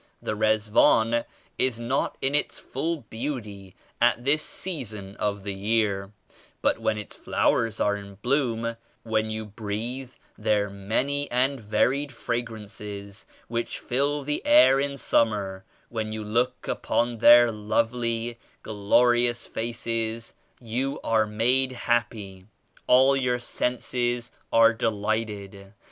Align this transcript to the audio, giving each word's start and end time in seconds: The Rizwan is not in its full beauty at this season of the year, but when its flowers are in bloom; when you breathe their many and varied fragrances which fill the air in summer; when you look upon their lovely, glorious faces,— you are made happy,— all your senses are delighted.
The 0.19 0.35
Rizwan 0.35 1.25
is 1.59 1.79
not 1.79 2.17
in 2.23 2.33
its 2.33 2.57
full 2.57 3.01
beauty 3.11 3.75
at 4.01 4.23
this 4.25 4.41
season 4.41 5.15
of 5.17 5.43
the 5.43 5.53
year, 5.53 6.11
but 6.63 6.79
when 6.79 6.97
its 6.97 7.15
flowers 7.15 7.79
are 7.79 7.95
in 7.95 8.15
bloom; 8.15 8.77
when 9.03 9.29
you 9.29 9.45
breathe 9.45 10.09
their 10.39 10.71
many 10.71 11.29
and 11.29 11.59
varied 11.59 12.11
fragrances 12.11 13.27
which 13.47 13.77
fill 13.77 14.23
the 14.23 14.43
air 14.43 14.79
in 14.79 14.97
summer; 14.97 15.65
when 15.89 16.11
you 16.11 16.23
look 16.23 16.67
upon 16.67 17.19
their 17.19 17.51
lovely, 17.51 18.39
glorious 18.63 19.45
faces,— 19.45 20.33
you 20.59 20.99
are 21.03 21.27
made 21.27 21.73
happy,— 21.73 22.47
all 22.87 23.15
your 23.15 23.37
senses 23.37 24.31
are 24.51 24.73
delighted. 24.73 25.75